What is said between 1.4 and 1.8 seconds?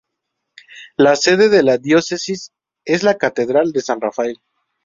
de la